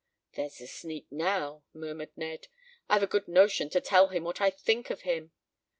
"There's 0.33 0.57
the 0.57 0.65
sneak 0.65 1.05
now," 1.11 1.61
murmured 1.75 2.09
Ned. 2.17 2.47
"I've 2.89 3.03
a 3.03 3.05
good 3.05 3.27
notion 3.27 3.69
to 3.69 3.79
tell 3.79 4.07
him 4.07 4.23
what 4.23 4.41
I 4.41 4.49
think 4.49 4.89
of 4.89 5.01
him." 5.01 5.31